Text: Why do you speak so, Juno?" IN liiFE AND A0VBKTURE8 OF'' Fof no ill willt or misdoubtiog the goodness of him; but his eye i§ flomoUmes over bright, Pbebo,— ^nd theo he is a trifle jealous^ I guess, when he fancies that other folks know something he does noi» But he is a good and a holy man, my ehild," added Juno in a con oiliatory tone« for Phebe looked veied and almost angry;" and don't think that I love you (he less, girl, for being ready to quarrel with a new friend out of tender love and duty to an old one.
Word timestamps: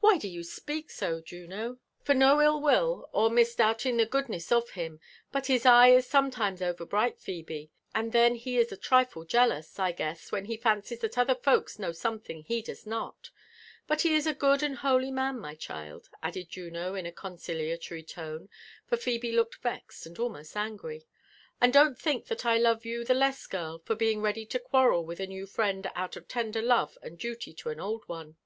Why 0.00 0.16
do 0.16 0.26
you 0.26 0.42
speak 0.42 0.88
so, 0.90 1.20
Juno?" 1.20 1.56
IN 1.58 1.68
liiFE 1.68 1.68
AND 1.68 1.76
A0VBKTURE8 1.76 1.76
OF'' 2.00 2.06
Fof 2.06 2.16
no 2.16 2.40
ill 2.40 2.60
willt 2.62 3.10
or 3.12 3.28
misdoubtiog 3.28 3.98
the 3.98 4.06
goodness 4.06 4.50
of 4.50 4.70
him; 4.70 5.00
but 5.30 5.48
his 5.48 5.66
eye 5.66 5.90
i§ 5.90 5.98
flomoUmes 6.30 6.62
over 6.62 6.86
bright, 6.86 7.18
Pbebo,— 7.18 7.68
^nd 7.94 8.12
theo 8.12 8.34
he 8.36 8.56
is 8.56 8.72
a 8.72 8.78
trifle 8.78 9.26
jealous^ 9.26 9.78
I 9.78 9.92
guess, 9.92 10.32
when 10.32 10.46
he 10.46 10.56
fancies 10.56 11.00
that 11.00 11.18
other 11.18 11.34
folks 11.34 11.78
know 11.78 11.92
something 11.92 12.42
he 12.44 12.62
does 12.62 12.86
noi» 12.86 13.10
But 13.86 14.00
he 14.00 14.14
is 14.14 14.26
a 14.26 14.32
good 14.32 14.62
and 14.62 14.76
a 14.76 14.78
holy 14.78 15.10
man, 15.10 15.38
my 15.38 15.54
ehild," 15.54 16.08
added 16.22 16.48
Juno 16.48 16.94
in 16.94 17.04
a 17.04 17.12
con 17.12 17.36
oiliatory 17.36 18.08
tone« 18.08 18.48
for 18.86 18.96
Phebe 18.96 19.32
looked 19.32 19.56
veied 19.62 20.06
and 20.06 20.18
almost 20.18 20.56
angry;" 20.56 21.04
and 21.60 21.70
don't 21.70 21.98
think 21.98 22.28
that 22.28 22.46
I 22.46 22.56
love 22.56 22.86
you 22.86 23.04
(he 23.04 23.12
less, 23.12 23.46
girl, 23.46 23.78
for 23.84 23.94
being 23.94 24.22
ready 24.22 24.46
to 24.46 24.58
quarrel 24.58 25.04
with 25.04 25.20
a 25.20 25.26
new 25.26 25.44
friend 25.46 25.86
out 25.94 26.16
of 26.16 26.28
tender 26.28 26.62
love 26.62 26.96
and 27.02 27.18
duty 27.18 27.52
to 27.52 27.68
an 27.68 27.78
old 27.78 28.08
one. 28.08 28.36